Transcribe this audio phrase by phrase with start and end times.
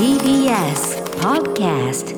[0.00, 2.16] TBS Podcast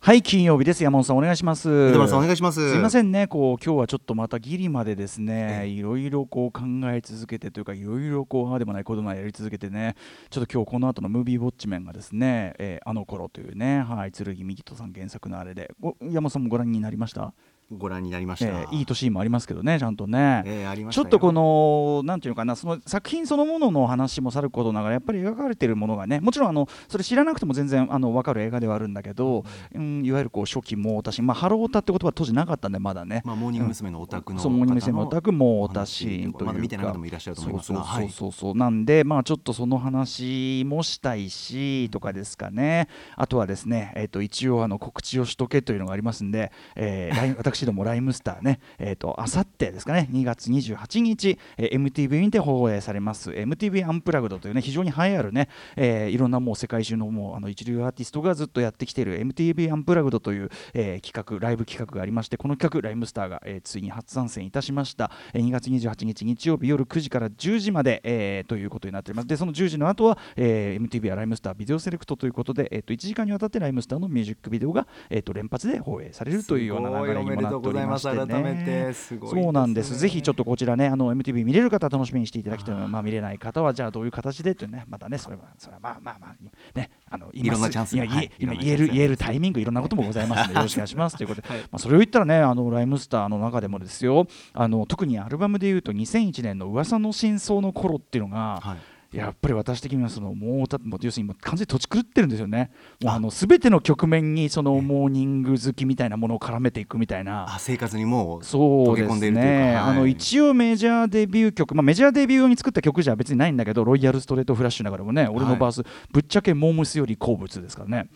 [0.00, 0.82] はい金曜日です。
[0.82, 1.70] 山本さんお願いします。
[1.70, 2.72] お願いします。
[2.72, 3.28] すいませんね。
[3.28, 9.94] こう今日はちょっとまたギリまでですねいろいろこう考え続けてというかいろいろこうああでもないこともやり続けてね。
[10.30, 15.70] ちょっと今日この後のムービーウォッチメンがですね、えーあの頃というねはい剣幹人さん原作のあれで。
[15.78, 17.32] ご山本さんもご覧になりました？
[17.74, 33.90] ご覧になりました、えーいい年もありますけどねちゃんとね、えーちょっとこのなんていうのかなその作品そのものの話もさることながらやっぱり描かれているものがねもちろんあのそれ知らなくても全然あの分かる映画ではあるんだけど、うん、いわゆるこう初期モーヲタシーン、まあ、ハロヲタって言葉は当時なかったんでまだね、まあモーニング娘。
[33.90, 34.92] のオタクのそうモーニング娘。
[34.92, 36.46] のオタク、モーヲタシーンというか。
[36.46, 42.88] まだ見てない方もいらっしゃると思いますがそうそうそうそう、なんでまあちょっとその話もしたいしとかですかね。
[43.16, 53.30] あとはですねえっ、と一応あの告知をしとけというのがありますんで、えーラ イン私どもライムスターねえっ、とあさってですかね2月28日、えー MTV にて放映されます。
[53.30, 69.28] MTV アンプラグドというね非常に栄えあるね、えーいろんなもう世界中のもうあの一流アーティストがずっとやってきている MTV アンプラグドという、えー企画ライブ企画がありましてこの企画ライムスターが、えーついに初参戦いたしました、えー2月28日日曜日夜9時から10時まで、えーということになっております。
[69.28, 78.16] でその10時の後は、えー MTV はライムスタービデオセレクトということで、えー、と1時間にわたってライムスターのミュージックビデオが、えー、と連発で放映されるというような流れにもなっておりましてす。
[78.16, 78.34] ごいおめでとうございます。
[78.34, 79.42] 改めねてすごいね。
[79.42, 79.98] そうなんです。
[79.98, 91.16] ぜひちょっとこちらねあの MTV 見れる方は楽しみにしていただきたいのはまあ見れない方はじゃあどういう形でというねまたねそれはそれはまあまあまあねあの今いろんなチャンスはい言える言えるタイミングいろんなこともございますのでよろしくお願いします。
[91.16, 102.70] ということで、まあ、それを言ったらねあのライムスターの中でもですよあの特にアルバムでいうと2001年の噂の真相の頃っていうのが、はいやっぱり私的にはそのもうたもう要するにもう完全に土地狂ってるんですよね。
[103.00, 107.46] もうあの全ての局面にそのモーニング好きみたいなものを絡めていくみたいな。
[107.48, 109.96] あ生活にもう溶け込んでいるというね、かはい。
[109.96, 118.08] あの一応メジャーデビュー曲、まあ、メジャーデビュー用に作った曲じゃ別にないんだけど、ロイヤルストレートフラッシュながらもね、俺のバース、ぶっちゃけモームスより好物ですからね、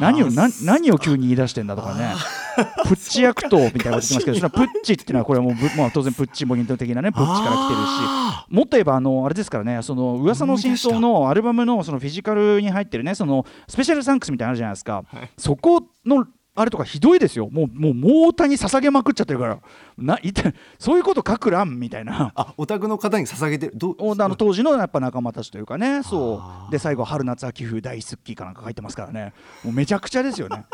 [0.00, 2.14] 何をな何を急に言い出してんだとかね、
[2.84, 8.26] プッチ薬糖みたいなこと言ってますけど、そのプッチっていうのは、これはもうぶ、まあ、当然、プッチモニト的なね、プッチから来てるし。
[8.48, 15.04] もっと言えばあのあれですからねその噂の真相のアルバムのそのフィジカルに入ってるねそのスペシャルサンクスみたいなのあるじゃないですか、
[15.36, 16.26] そこの
[16.56, 17.48] あれとかひどいですよ。
[17.50, 19.58] もうもうモータに捧げまくっちゃってるから。
[19.98, 20.18] な
[20.78, 22.32] そういうこと書くらんみたいな。
[22.34, 23.72] あオタクの方に捧げてる。
[23.76, 26.02] どあの当時のやっぱ仲間たちというかね。
[26.02, 26.72] そう。
[26.72, 29.34] で最後春夏秋冬大好きかなんか書いてますからね。
[29.62, 30.64] もうめちゃくちゃですよね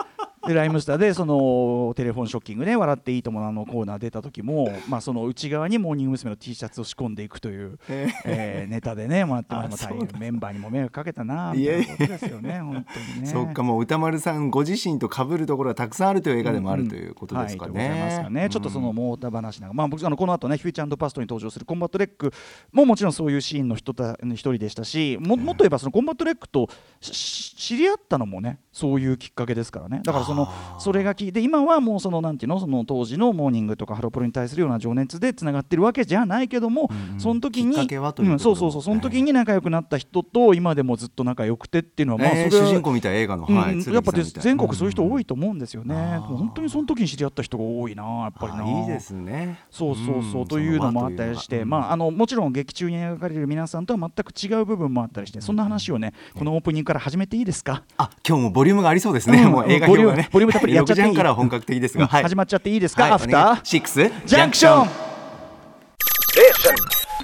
[0.47, 0.98] でライムスター。
[0.98, 6.32] でそのテレフォンショッキングね笑っていいとものコーナー出た時もまあその内側にモーニング娘。
[6.32, 8.64] の T シャツを仕込んでいくという、え。
[8.66, 10.08] ーネタでねもらってまあ大変。
[10.19, 13.26] メンバーにも迷惑かけたなみたいなことですよね本当にね。
[13.26, 18.20] そっかもう宇多丸さんご自身と被るところがたくさんあるという映画でもあるということですかね。
[18.22, 18.31] か。
[18.31, 22.32] ねちょっとそのモーヲタ話なんか、まあ、僕あのこの後ねフューチャーパストに登場するコンバット REC
[22.72, 26.69] ももちろんそういうシーンの人た一人でしたしももっと言えばそのコンバット REC と
[27.00, 30.00] 知り合ったのもねそういうきっかけですからね。
[30.04, 30.48] だからその
[30.78, 32.60] それが聞いて今はもうそのなんていうの？
[32.60, 48.82] その当時のモーニングとかハロプロに対するような情熱でつながってるわけじゃないけども、その時にきっかけはといううん、そうそうそうその時に仲良くなった人と今でもずっと仲良くてっていうのはまあそれえーは主人公みたいな映画の、はいうんやっぱです全国そういう人多いいと思うんですよね、本当にその時に知り合った人が多いなやっぱりな。
[48.82, 49.59] いいですね。
[49.70, 60.28] そうそうそう、んというのもあったりして、まあ、あのもちろん劇中に描かれる皆さんとは全く違う部分もあったりして、そんな話をね、このオープニングから始めていいですか、あ今日もボリュームがありそうですね、うんもう映画表がね。
[60.32, 62.22] ボリュームたっぷりやっちゃっていい？6時半からは本格的ですが、はい。
[62.22, 63.12] 始まっちゃっていいですか、はい。
[63.12, 64.88] アフターシックスジャンクション.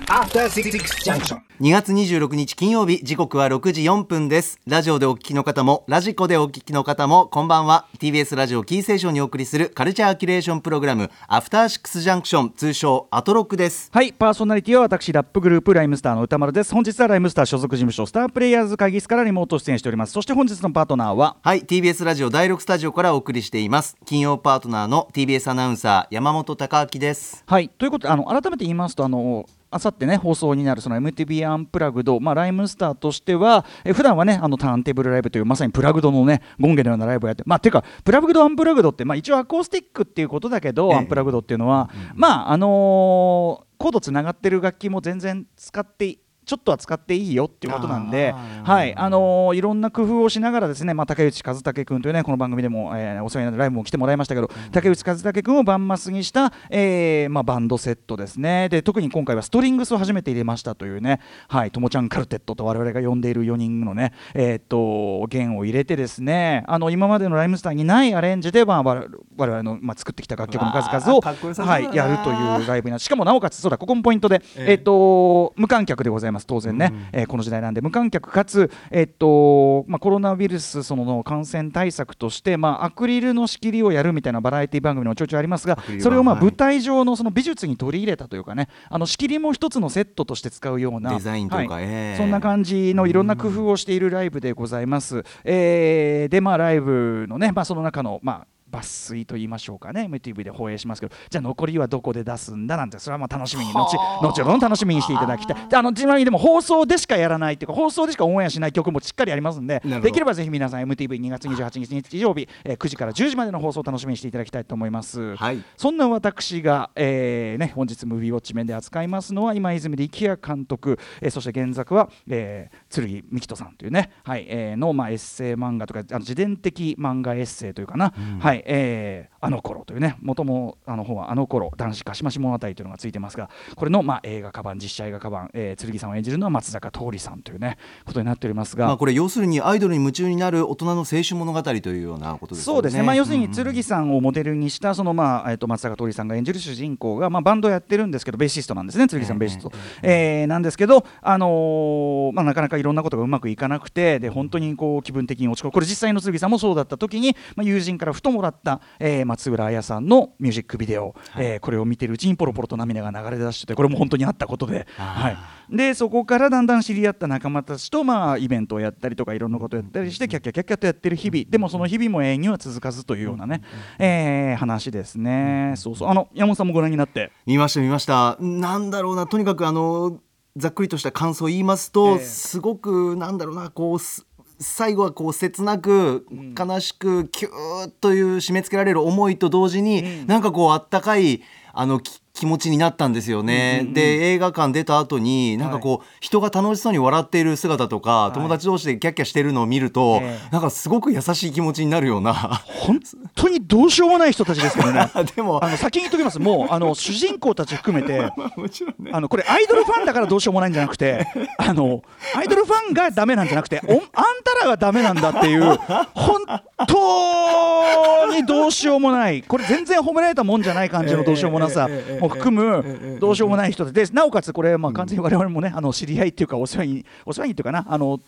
[0.08, 4.58] 2月26日金曜日時刻は6時4分です。
[4.66, 7.88] ラジオでお聞きの方もラジコでお聞きの方もこんばんは。
[7.98, 13.90] TBS ラジオキーセーションにお送りするカルチャーキュレーションプログラムアフターシックスジャンクション通称アトロックです。
[13.92, 16.72] はい、パーソナリティは私、ラップグループ、ライムスターの歌丸です。
[16.72, 20.14] 本日はライムスター所属事務所、スタープレイヤーズ会議室からリモート出演しております。
[20.14, 23.94] そして本日のパートナーは、はい TBS ラジオ第6スタジオからお送りしています。
[24.06, 27.44] 金曜パートナーの TBS アナウンサー山本貴明です。
[27.46, 40.96] はい、ということであの改めて言いますとあのあさってね放送になるその MTV アンプラグド、まあ、ライムスターとしてはえ普段はねあのターンテーブルライブというまさにプラグドのねゴンゲのようなライブをやってまあていうかプラグドアンプラグドって、まあ、一応アコースティックっていうことだけど、ええ。
[40.96, 48.34] アンプラグドっていうのは、まああのーコードつながってる楽器も全然使ってちょっとは使っていいよっていうことなんで、
[48.64, 48.94] はい。
[48.96, 58.68] あのーいろんな工夫をしながらですね、まあ、竹内和武君というねこの番組でも、えーお世話になるライブも来てもらいましたけど、竹内和武君をバンマスにした、えーまあ、バンドセットですね。
[58.70, 72.98] で特に今回はストリングスを初めて入れましたというねはいともちゃんカルテットと我々が呼んでいる4人のねえーっと弦を入れてですねあの今までのライムスターにないアレンジで、まあ、我々の、まあ、作ってきた楽曲の数々をはい、やるというライブになる。
[73.00, 74.72] しかもなおかつそうだここもポイントで、ええ。
[74.72, 76.46] えーっと無観客でございますます。
[76.46, 77.80] 当然ね、えーこの時代なんで。
[77.80, 86.44] 無観客かつ、えっとまあ、コロナウイルスその感染対策として、まあ、アクリルの仕切りをやるみたいなバラエティ番組もちょいちょいありますがそれをまあはい。
[86.44, 91.84] 舞台上のその美術に取り入れたというかねあの仕切りも一つのセットとして使うようなデザインとかはい。
[91.84, 92.16] ええ。
[92.16, 95.24] そんな感じのいろんな工夫をしているライブでございます。
[95.44, 100.08] えーでまあライブのね、まあ、その中のまあ抜粋と言いましょうかね。
[100.10, 101.14] MTV で放映しますけど。
[101.30, 102.98] じゃあ残りはどこで出すんだなんて。
[102.98, 103.72] それはまあ楽しみに。
[103.72, 103.86] 後
[104.22, 105.68] 後ほど楽しみにしていただきたい。
[105.68, 109.82] であのちなみにでも放送でしかやらないっていうか放送でしかオンエアしない曲もしっかりありますんで。
[110.02, 115.62] できればぜひ皆さん MTV2 月28日日曜日、えー9時から10時までの放送を楽しみにしていただきたいと思います、はい。
[115.76, 124.46] そんな私が、えーね、本日ムービーウォッチ面で扱いますのは今泉力也監督、えーそして原作は、えー剣幹人さんというね、はい。
[124.48, 129.37] えーの、まあ、エッセイ漫画とかあの自伝的漫画エッセイというかな、はいえー。
[129.40, 142.76] あの頃というね元もあの方はあの頃男子かしまし物語というのがついてますがこれの、まあ、映画化版実写映画化版、えー、剣さんを演じるのは松坂桃李さんというねことになっておりますが、まあこれ要するにアイドルに夢中になる大人の青春物語というようなことですよね。
[142.76, 155.72] そうですね、まあ、要するにうん剣さんをモデルにしたその、まあえっと松坂桃李さんが演じる主人公が、まあ、バンドをやってるんですけどベーシストなんですね剣さんベーシスト、えーなんですけど、あのーまあ、なかなかいろんなことがうまくいかなくてで本当にこう気分的に落ち込む。
[155.72, 164.86] これ実際の剣さんもそうだった時に、まあ、友人からふともらった、えー松浦綾さんのミュージックビデオ、えーこれを見てるうちにポロポロと涙が流れ出しててこれも本当にあったことで。
[164.96, 165.36] はい。
[165.70, 173.62] でそこからだんだん知り合った仲間たちと、まあ、イベントをやったりとかいろんなことをやったりしてキャッキャキャッキャとやってる日々でもその日々も永遠には続かずというようなね、
[173.98, 180.20] えー話ですね、そうそうあの山本さんもご覧になって見ました見ましたなんだろうなとにかくあの
[180.56, 184.26] ざっくりとした感想を言いますと、ええすごくなんだろうなこうす
[184.60, 186.26] 最後はこう切なく
[186.58, 200.52] 悲しくキューッという締め付けられる思いと同時に、なんかこうあったかいあのき気持ちになったんですよね、で映画館出た後になんかこう、人が楽しそうに笑っている姿とか、友達同士でキャッキャしてるのを見ると、ええ。
[200.52, 202.34] なんかすごく優しい気持ちになるような。
[202.34, 203.00] 本
[203.34, 205.10] 当にどうしようもない人たちですけどね。
[205.34, 206.38] でもあの先に言っときます。
[206.38, 209.10] もうあの主人公たち含めて もちろんね。
[209.12, 211.26] あのこれアイドルファンだからどうしようもないんじゃなくて
[211.58, 212.02] あの
[212.34, 214.00] アイドルファンがダメなんじゃなくておあん
[214.44, 215.78] たらがダメなんだっていう
[216.14, 216.40] 本
[216.86, 219.42] 当にどうしようもない。
[219.42, 221.88] これ全然褒められたもんじゃない感じのどうしようもなさ
[222.28, 224.04] も含むどうしようもない人で。
[224.04, 228.20] でなおかつこれまあ完全に我々もねあの知り合いっていうかお世話にお世話にっていうかなあの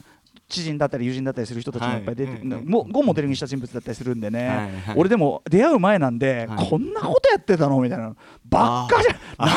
[0.49, 1.99] 知人だったり友人だったりする人たちもい。
[1.99, 4.95] っぱい出て、はいももモデルにした人物だったりするんでね、はいはい。
[4.97, 6.69] 俺でも出会う前なんで、はい。
[6.69, 8.15] こんなことやってたのみたいな。
[8.49, 9.57] ばっかじゃ何や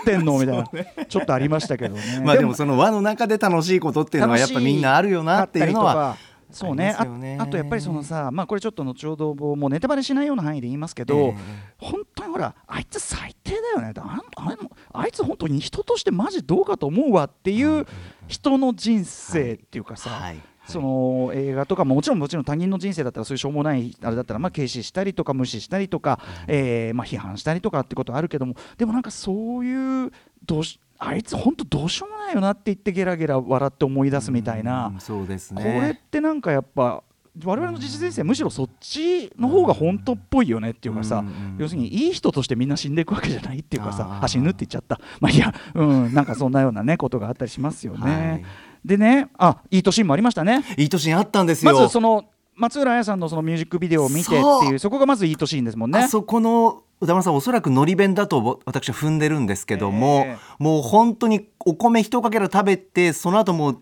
[0.00, 1.04] ってんのみたいな。
[1.06, 2.02] ちょっとありましたけどね。
[2.24, 6.16] まあでもその輪の中で楽しいことっていうのはやっぱみんなあるよなっていうのは
[6.54, 6.94] そうね。
[6.98, 7.36] あね。
[7.38, 11.36] ああとやっぱりそのさまあこれちょっと後ほどもうネタバレしないような範囲で言いますけど、え
[11.78, 13.92] 本当にほらあいつ最低だよね。
[13.96, 14.20] あん
[14.92, 17.86] あいつ本当に人としてマジどうかと思うわっていう
[18.28, 20.40] 人の人生っていうかさ、はい。
[20.66, 30.10] その映画とかももちろんもちろん他人の人生だったらそういうしょうもないあれだったらまあ軽視したりとか無視したりとか、えーまあ批判したりとかってことはあるけどもでもなんかそういう
[30.46, 37.02] どうしあいつ本当どうしようもないよなって言ってゲラゲラ笑って思い出すみたいな、うんそうですこれっねてなんかやっぱ
[37.44, 41.24] 我々の実人生むしろそっちの方が本当っぽいよねっていうかさ、
[41.58, 45.00] 要するにいい人としてみんな死んでいくわけじゃないっていうかさあ死ぬって言っちゃった。
[45.18, 48.44] まあいやうんなんかそんなようなねことがあったりしますよね、はい。
[48.84, 50.64] でねあいい年もありましたね。
[50.78, 51.72] いい年にあったんですよ。
[51.72, 54.78] まずその松浦綾さんのそのミュージックビデオを見てってそいうう。
[54.78, 56.00] そこがまずいい年ですもんね。
[56.00, 63.80] あそこの歌丸さんおそらくのり弁だとぼ私は踏んでるんですけども、えもう本当にお米一かけら食べてその後もう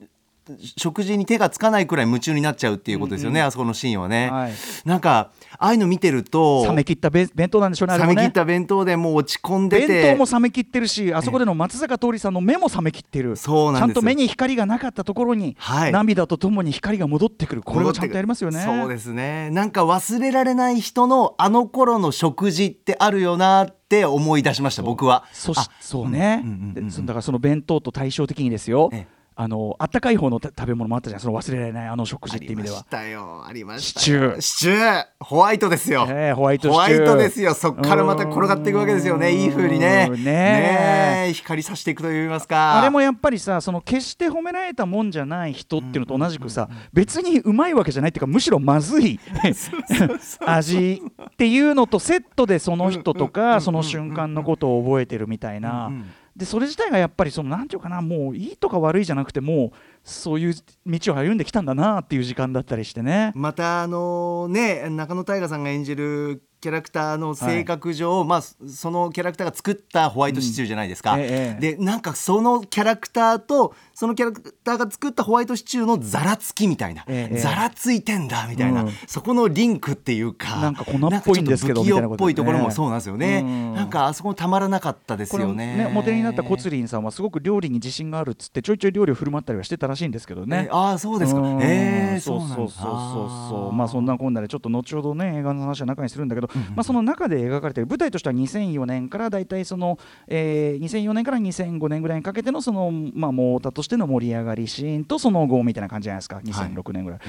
[0.77, 4.53] 食事に手がつかないくらい夢中になっちゃうっていうことですよね、あそこのシーンはね、はい。
[4.85, 9.87] なんかああいうの見てると冷め切った弁弁当なんでしょうね冷め切った弁当でもう落ち込んでて。
[9.87, 13.37] 弁当も冷め切ってるしあそこでの松坂桃李さんの目も冷め切ってる。
[13.37, 15.93] そうなんですちゃんと目に光がなかったところに、はい。
[15.93, 17.63] 涙とともに光が戻ってくる。
[17.63, 18.61] これはちゃんとやりますよね。
[18.61, 19.51] そうですね。
[19.51, 25.25] なんか忘れられない人のあの頃の食事ってあるよなって思い出しました僕は。
[25.33, 27.07] そそうね、うんうんうんうん。
[27.07, 31.21] だからその弁当と対照的にですよ、ええあのあったかい方のた食べ物もあったじゃん。
[31.21, 32.77] その忘れられないあの食事あって意味では。
[32.77, 33.45] りましたよ。
[33.47, 34.35] ありましたシチュー。
[34.35, 37.55] よシチューホワイトですよ、ええホワイトホワイトですよ。
[37.55, 39.33] そっからまた転がっていくわけですよね。
[39.33, 40.09] いい風にね。
[40.11, 41.33] うんねねえ。
[41.33, 42.79] 光さしていくといいますか。
[42.79, 49.19] あれもやっぱりさその決して褒められたもんじゃない人っていうのと同じくさ、別にうまいわけじゃないっていうかむしろまずい
[50.47, 55.87] 味っていうのとセットでその人とかその瞬間のことを覚えてるみたいな。
[55.87, 59.71] うんうんでそれ自体がやっぱりそのなんて言うかなもういいとか悪いじゃなくてもう
[60.03, 60.55] そういう
[60.87, 63.33] 道を歩んできたんだなっていう時間だったりしてね。
[63.35, 71.61] またあのね中野大河さんが演じるキャラクターの性格上、まあそのキャラクターが作ったホワイトシチューじゃないですか、うんええ。
[71.61, 78.93] でなんかそのキャラクターとそのキャラクターが作ったホワイトシチューのざらつきみたいな、ええざらついてんだみたいな、うん。
[79.09, 83.75] そこのリンクっていうかなんか粉っぽいんですけど不器用っぽいところもねそうなんですよね、うん。
[83.75, 85.79] なんかあそこたまらなかったですよね。
[85.79, 90.69] ねモデルになったコツリンさんはすごく料理に自信があるっつってちょいちょい料理を振る舞ったりはしてたらしいんですけどね。
[90.69, 90.71] え。
[90.71, 91.41] ああそうですか。
[91.41, 91.61] うん。
[91.61, 92.71] ええそうそうそうそう。
[92.71, 106.41] そうまあそんななこんなでちょっと後ほどね映画の話は中にするんだけど、まあその中で描かれている舞台としては2004年からだいたいその、えー、2004年から2005年ぐらいにかけてのそのまあモータとしての盛り上がりシーンとその後みたいな感じじゃないですか。
[106.45, 107.21] 2006年ぐらい、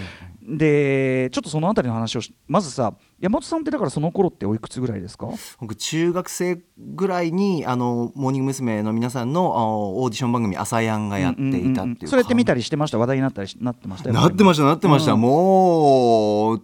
[0.57, 5.27] でちょっとそのあたりの話をしまずさ山本さんってだからその頃っておいくつぐらいですか？
[5.59, 8.83] 僕中学生ぐらいにあのモーニング娘。
[8.83, 12.97] の皆さんのあオーディション番組「ASAYAN」がやっていたっていう,、んんんそれって見たりしてました？
[12.97, 14.09] 話題になったりしなってました？
[14.09, 15.21] よなってましたなってました、うん。
[15.21, 16.61] もう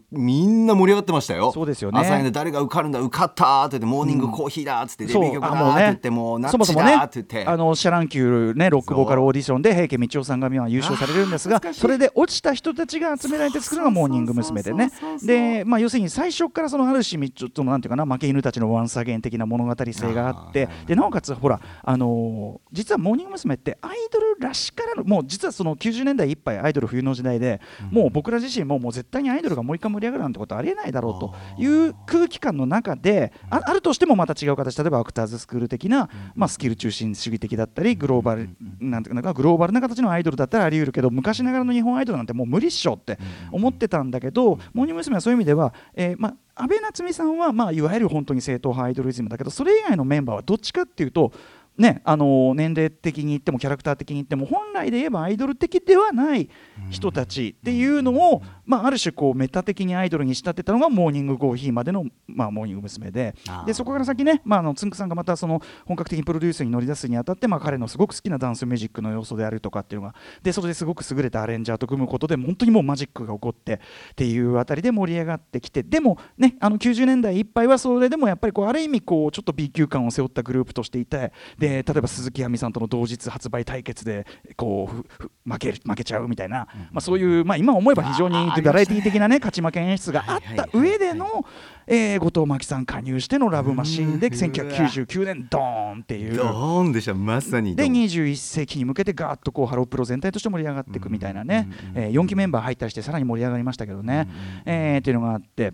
[0.70, 1.52] な盛り上がってましたよ。
[1.52, 2.00] そうですよね。
[2.00, 14.64] 朝誰が受かるんだ受かったって言ってモーニングコーヒーだっつって、デビュー曲だあって言ってもうなっちそもそもねだって言って、あのシャ乱Q ねロックボーカルオーディションで平家みちよさんが今優勝されるんですがそれで落ちた人たちが集められて作るのがモーニング娘。
[14.64, 14.92] でね。
[15.24, 23.56] でまあ要するに最初からそのある種ちょっとなんていうかな負け犬たちのワンサゲン的な物語性があってでなおかつほらあのー実はモーニング娘。
[23.56, 27.62] ってアイドルらしからぬもう実はその90年代いっぱいアイドル冬の時代で
[27.92, 38.50] もう僕ら自身ももう絶対にアイドルがもう一回盛り上がるなんてことはありえないだろうという空気感の中でああるとしてもまた違う形例えばアクターズスクール的な、まあ、スキル中心主義的だったりグローバル
[38.80, 43.18] なんていうかなグローバルな形のアイドルだったらあり得るけど昔ながらの日本アイドルなんてもう無理っしょって
[43.52, 45.16] 思ってたんだけどモーニング娘。
[45.16, 51.32] はそういう意味では、えーまあ、安倍夏実さんは、まあ、いわゆる本当に正統派アイドルイズムだけどそれ以外のメンバーはどっちかっていうと
[51.80, 56.50] ね、あの年齢的に言ってもキャラクター的に言っても本来で言えばアイドル的ではない
[56.90, 63.12] 人たちっていうのを、まあ、ある種こうメタ的にアイドルに仕立てたのがモーニングコーヒーまでの、まあ、モーニング娘。
[63.12, 73.80] ででそこから先ね、まあ、あのつんくさんがまたその本格的にプロデュースに乗り出すにあたって、まあ、彼のすごく好きなダンスミュージックの要素であるとかっていうのがでそれですごく優れたアレンジャーと組むことで本当にもうマジックが起こってっ
[74.16, 91.46] ていうあたりで盛り上がってきてでもねあの90年代いっぱいはそれでもやっぱりこうある意味こうちょっと B 級感を背負ったグループとしていてで例えば鈴木亜美さんとの同日発売対決でこう負ける負けちゃうみたいな、まあ、そういう、まあ、今思えば非常にバラエティ的な、ね、勝ち負け演出があった上での、
[91.88, 94.34] えー後藤真希さん加入してのラブマシーンでうん。
[94.34, 96.36] 1999年ドーンっていう。
[96.36, 104.28] ドーンでしたまさにドでーン21世紀に向けてガーッとこうハロープロ全体として盛り上がっていくみたいなね、えー4期メンバー入ったりしてさらに盛り上がりましたけどね、
[104.66, 105.74] えーっていうのがあって。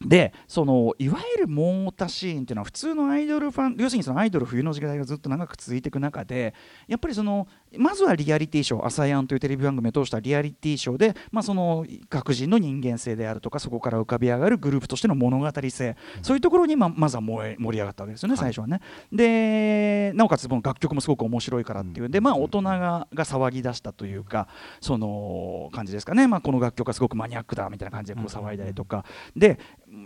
[0.00, 6.54] でそのいわゆるモータシーンっていうのは普通のアイドルファン要するにそのアイドル冬の時代がずっと長く続いていく中で
[6.88, 18.80] やっぱりそのまずはリアリティショー「朝やん」というテレビ番組を通したリアリティショーで、まあ、その各人の人間性であるとかそこから浮かび上がるグループとしての物語性、そういうところにままずは燃え盛り上がったわけですよね最初はね。
[19.12, 24.48] でなおかつ楽曲もすごく面白いからっていうんで、まあ、大人がが騒ぎ出したというか
[24.80, 29.04] その感じですかね、まあ、この楽曲がすごくマニアックだみたいな感じでこう騒いだりとか、
[29.36, 29.58] で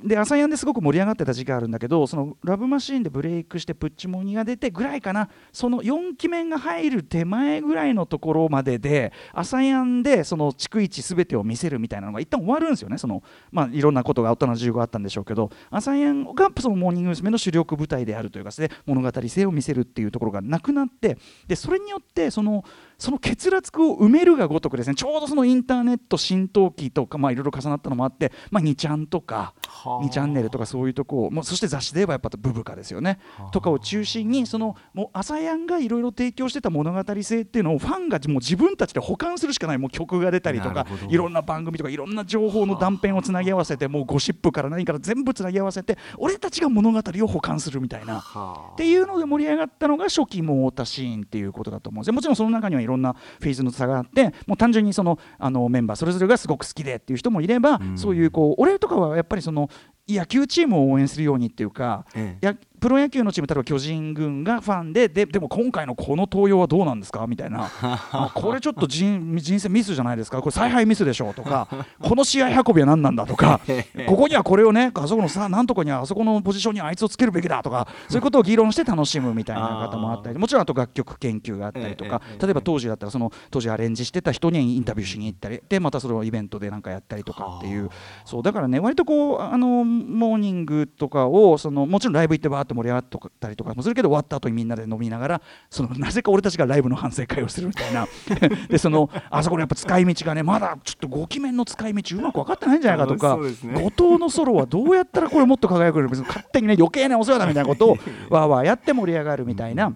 [0.04, 17.28] で朝やんですごく盛り上がってた時期があるんだけどそのラブマシーンでブレイクしてプッチモニが出てぐらいかなその4期目が入る手前ぐらいのところまでで朝やんでその逐一すべてを見せるみたいなのが一旦終わるんですよねその、まあ、いろんなことが大人の事情があったんでしょうけど朝やんがそのモーニング娘。
[17.30, 22.64] の主力舞台であるというかで物語性を見せるっていうところがなくなってでそれによってその
[22.98, 30.04] その欠落を埋めるがごとくですねちょうどそのインターネット浸透期とかまあいろいろ重なったのもあって、まあ、2ちゃんとかはあ。
[30.04, 33.18] 2チャンネルとかそういうとこをもうそして雑誌で言えばやっぱブブカですよね。
[33.52, 48.20] とかを中心にそのもう朝やんがいろいろ提供してた物語性っていうのをファンがもう自分たちで保管するしかないもう曲が出たりとかいろんな番組とかいろんな情報の断片をつなぎ合わせてもうゴシップから何から全部つなぎ合わせて俺たちが物語を保管するみたいな。
[48.20, 52.14] はっていうので盛り上がったのが初期モータシーンっていうことだと思うんですよ。
[52.14, 59.68] もちろんその中にはいろんなフェーズの差があってもう単純にそのあのメンバーそれぞれがすごく好きでっていう人もいれば、そういうこう俺とかはやっぱりその
[60.08, 62.46] 野球チームを応援するようにっていうか、ええ。
[62.46, 67.68] やプロ野球のチーム例えば巨人軍がファンでででも今回のこの登用はどうなんですかみたいな。
[67.82, 70.38] あこれちょっと人人生ミスじゃないですか？
[70.40, 71.30] これ采配ミスでしょ？
[71.30, 71.66] うとか。
[72.00, 73.26] この試合運びは何なんだ？
[73.26, 73.60] とか。
[74.06, 77.88] ここにはこれをねあそこのさなんとかにはあそこのポジションにあいつをつけるべきだとか。
[78.08, 80.38] そういうことを議論して楽しむみたいな方もあったり。
[80.38, 82.22] もちろんあと楽曲研究があったりとか。
[82.40, 85.60] 例えば当時だったらその当時アレンジしてた人にインタビューしに行ったり。
[85.68, 87.90] でまたそれをイベントでなんかやったりとかっていう。
[88.24, 98.06] そうだからね割とこうあのモーニングとかをそのもちろんライブ行ってバーって盛り上がったりとかもするけど終わった後にみんなで飲みながらそのなぜか俺たちがライブの反省会をするみたいな。
[98.68, 103.90] でそのあそこのやっぱ使い道がねまだちょっとご機面の使い道うまく分かってないんじゃないかとか、ね。
[103.90, 106.08] 後藤のソロはどうやったらこれもっと輝くの？
[106.08, 107.98] 別に勝手にね余計なお世話だみたいなことを
[108.30, 109.92] わーわーやって盛り上がるみたいな。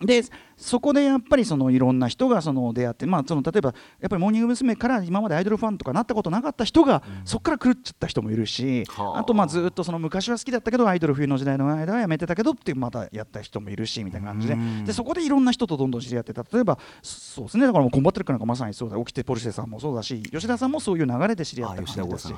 [0.00, 0.22] で
[0.56, 4.76] そこでやっぱりそのいろんな人がその出会って、まあ、その例えばやっぱりモーニング娘。
[4.76, 9.18] から今までアイドルファンとかなったことなかった人が、そこから狂っちゃった人もいるし、はあ。
[9.18, 14.54] あとまあずっとその昔は好きだったけどアイドル冬の時代の間はやめてたけどってまたやった人もいるしみたいな感じで。
[14.54, 14.84] うん。
[14.84, 17.66] でそこでいろんな人とどんどん知り合って例えばそうですね。
[17.66, 22.34] だからもうコンバット REC なんかまさにそうだ起きてポルシェさんもそうだし吉田さんもそういう流れで知り合った感じだし。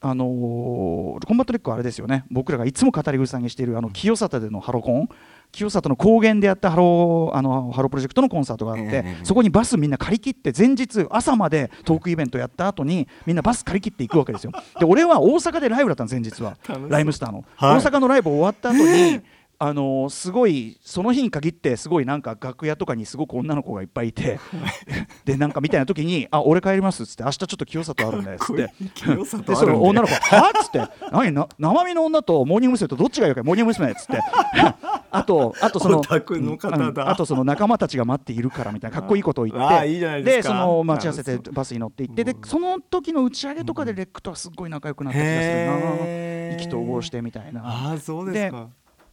[0.00, 2.24] あのーコンバット REC はあれですよね。
[2.30, 5.08] 僕らがいつも語り草にしているあの清里でのハロコン
[5.52, 14.52] 清里の高原でやったハローあのハロープロジェクトのコンサートがあって、そこにバスみんな借り切って前日朝までトークイベントやった後にみんなバス借り切っていくわけですよ。
[14.78, 16.56] で俺は大阪でライブだったの前日は。
[16.88, 17.76] ライムスターの、はい。
[17.78, 19.20] 大阪のライブ終わった後に、
[19.60, 24.38] あのーすごいその日に限ってすごいなんか楽屋とかにすごく女の子がいっぱいいて
[25.24, 28.62] でなんかみたいな時に「あ俺帰ります」っつって「明日ちょっと清里あるんで」 っつって。
[28.62, 29.56] でで。
[29.56, 32.88] その女の子が「はっ?」つって「何な生身の女とモーニング娘。
[32.88, 33.34] とどっちがいい？
[33.34, 34.20] かモーニング娘。」っつって。
[35.10, 40.22] あとあとそのあとその仲間たちが待っているからみたいなかっこいいことを言って。
[40.22, 45.66] でその待ち合わせてバスに乗って行ってでその時の打ち上げとかでレックとはすっごい仲良くなった気がする
[46.50, 46.54] な。
[46.54, 47.62] 意気投合してみたいな。
[47.64, 48.68] ああそうですか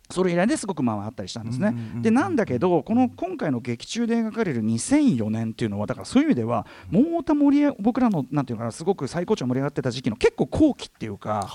[0.10, 1.74] それ以来ですごくまああったりしたんですね。
[2.02, 11.48] でなんだけどこの今回の劇中で描かれる2004年っていうのはだからそういう意味ではもう太田盛り上僕らのなんていうのかなすごく最高潮盛り上がってた時期の結構後期っていうか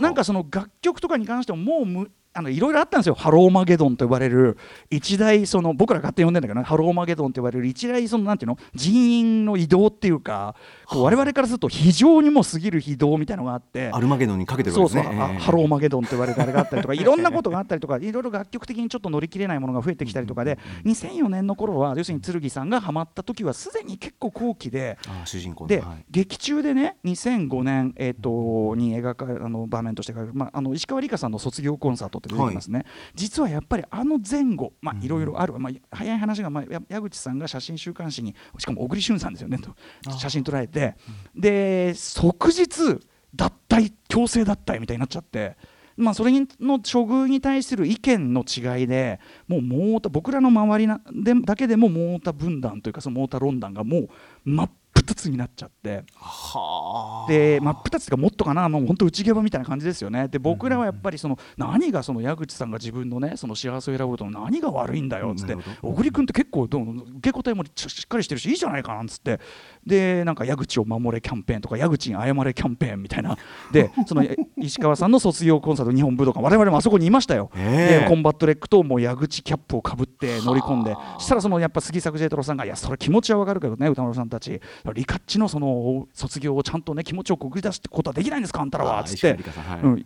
[0.00, 3.14] なんかその楽曲とかに関してももうむあのいろいろあったんですよ。
[3.14, 4.56] ハローマゲドンと呼ばれる
[4.90, 6.64] 一大その僕ら勝手に呼んでんだけどね。
[6.64, 8.58] ハローマゲドンと呼ばれる一大そのなんていうの？
[8.74, 10.54] 人員の移動っていうか
[10.86, 13.90] こう我々からすると非常にも過ぎる移動みたいのがあって。
[13.92, 26.04] アルマゲドンにかけてるそうそう、わけですねあハローマゲドンと言われるあれがあったりとかいろんなことがあったりとかいろいろ楽曲的にちょっと乗り切れないものが増えてきたりとかで2004年の頃は要するに剣さんがハマった時はすでに結構後期で主人公ので、はい。
[26.10, 39.74] 劇中でね2005年、えー、とに描かれあの場面としてまあ、あの石川梨香さんの卒業コンサートって出てきますね、実はやっぱりあの前後、まあ、いろいろある、まあ、早い話が、まあ、や矢口さんが写真週刊誌にしかも小栗旬さんですよねと
[40.18, 40.96] 写真撮られて。
[41.34, 43.00] で即日
[43.34, 45.56] 脱退強制脱退みたいになっちゃって。
[45.94, 46.46] まあ、それの
[46.78, 54.08] 処遇に対する意見の違いでもうモータ僕らの周りなでだけでもモータ分断というかそのモータ論断がもう
[54.44, 54.70] 真っ
[55.12, 56.04] 二つになっちゃって。
[56.16, 57.30] はあ。
[57.30, 60.28] で真っ二つがもっとかなもう本当内ゲバみたいな感じですよね。
[60.28, 69.40] で僕らはやっぱりその何がその矢口さんが自分のねその幸せを選ぶことの何が悪いんだよっつって小栗君って結構どう受け答えもししっかりしてるしいいじゃないかなんつって。
[69.86, 73.36] でなんか矢口を守れキャンペーンとか矢口に謝れキャンペーンみたいな。
[73.70, 78.00] でそのえ石川さんの卒業コンサート日本武道館我々もあそこにいましたよ、ええ。
[78.04, 80.96] でコンバット REC ともう矢口キャップをかぶって乗り込んで。
[81.18, 84.60] そしたらそのやっぱ杉作 J 太郎さんがいやそれ気持ちはわかるけどね宇多丸さんたち
[85.02, 88.60] 梨華っちのその卒業をちゃんとね気持ちよく送り出すってことはできないんですか？
[88.62, 89.00] あんたらは。
[89.00, 89.36] って。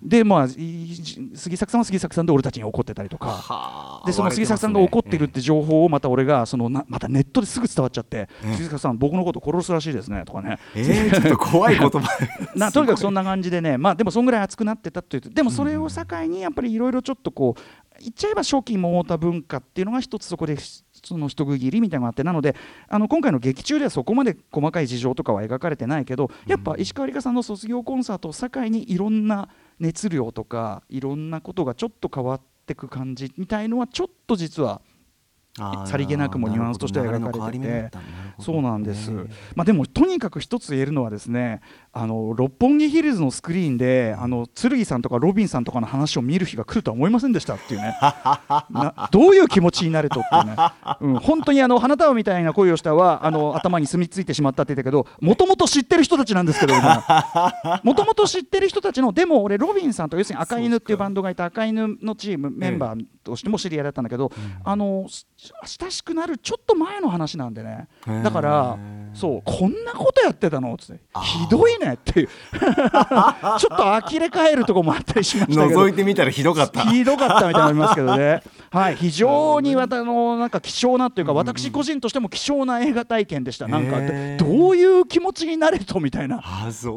[0.02, 0.94] でまあい
[1.35, 3.26] 杉作さんは杉作さんで俺たちに怒ってたりとか。
[3.28, 10.59] はあでその杉作さんが怒ってるって情報をまた俺がそのなまたネットですぐ伝わっちゃってええ杉作さん僕のこと殺すらしいですねとかね。
[10.74, 12.00] えーちょっと怖い言葉。
[12.56, 13.76] なとにかくそんな感じでね。
[13.76, 17.61] まあでもそんぐらい熱くなってたっていうでもそれを境にやっぱりいろいろちょっとこう
[18.00, 20.56] 言っちゃえば初期桃太文化っていうのが一つそこで
[21.07, 22.57] その一区切りみたいなのがあってなので
[22.88, 34.81] あの今回の劇中ではそこまで細かい事情とかは描かれてないけどやっぱ石川梨香さんの卒業コンサートを境にいろんな熱量とかいろんなことがちょっと変わってく感じみたいのはちょっと実は
[35.87, 37.90] さりげなくもニュアンスとしては描かれてて。
[38.38, 39.11] そうなんです、
[39.55, 47.96] まあ、でもとにかく一つ言えるのはですねあの六本木ヒルズのスクリーンであの剣さんとかロビンさんとかの話を見る日が来るとは思いませんでしたっていうね。
[48.68, 50.56] などういう気持ちになるとっていうね、
[51.00, 56.74] うん、本当にあの花束みたいな恋をしたはあの頭に住み着いてしまったって言ったけどもともと知ってる人たちなんですけど
[57.82, 64.30] もともと知ってる人たちのでも俺ロビンさんと要するに赤犬っていうバンドがいた赤犬のチームメンバーとしても知り合いだったんだけど、
[64.62, 65.06] あの
[65.64, 67.88] 親しくなるちょっと前の話なんでね。
[68.22, 68.78] だから
[69.14, 70.72] そうこんなことやってたの？
[70.75, 71.03] っつって。
[71.20, 72.29] ひどいねっていう。
[72.55, 75.81] ちょっと呆れ返るところもあったりしましたけど。
[75.81, 76.83] 覗いてみたらひどかった。
[76.83, 84.44] ひどかったみたいなのありますけどね、 はい、非常にわたあのなんか希少なというか、私個人としても希少な映画体験でした、なんかへー。
[84.44, 86.40] どういう気持ちになれとみたいな。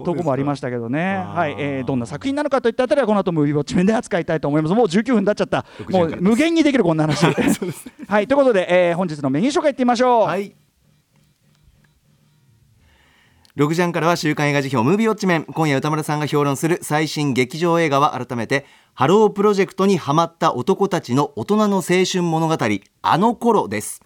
[0.05, 4.75] とこもありまししたけどね、はいえーどんな作品なのかといったあたりはこの後ムービーウォッチ面で扱いたいと思います。
[4.75, 5.65] もう19分経っちゃった。
[5.79, 7.25] 6時もう無限にできるこんな話。
[8.07, 10.27] はいということで、えー本日のメニュー紹介いってみましょう。
[10.27, 10.53] はい
[13.59, 15.43] 6時半からは週刊映画時評ムービーウォッチメン。
[15.43, 22.57] 今夜宇多丸さんが評論する最新劇場映画は改めてハロープロジェクトにハマった男たちの大人の青春物語。
[23.01, 24.01] あの頃です。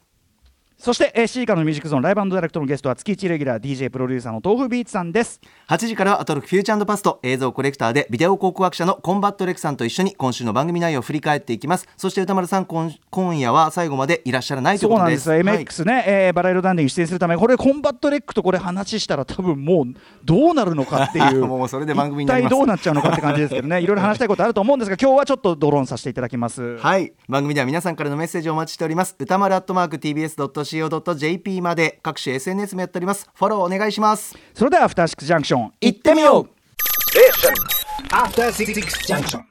[0.84, 5.40] そして、えー、シーカーのミュージックゾーンライブダイレクトのゲストは月1レギュラー DJ プロデューサーの tofubeats さんです。
[5.70, 11.88] 8時からはアトロクフューチャーパスト映像コレクターでビデオ考古学者のコンバット REC さんと一緒に今週の番組内容を振り返っていきます。
[11.96, 15.24] そして宇多丸さん今今夜は最後までいらっしゃらないということです。
[15.24, 19.86] そうなんです、MX ね、えーバラ色ダンディに出演するためこれコンバット REC とこれ話したら多分もう
[20.26, 21.46] どうなるのかっていう。
[21.48, 23.80] もうそれで番組になりどうなっちゃうのかって感じですけどね。
[23.80, 26.78] いろいろ話したいことあると思うんですが今日はちょっとドロンさせていただきます。
[26.80, 27.14] はい。
[27.30, 29.16] 番組では皆さんからのメッセージをお待ちしております。
[29.18, 29.98] 歌丸アットマーク
[30.74, 33.30] TBS.CO.JP まで各種 SNS もやっております。
[33.34, 34.36] フォローお願いします。
[34.54, 36.50] それではアフターシックスジャンクション行ってみよう。
[38.10, 38.74] After Six
[39.08, 39.42] Junction.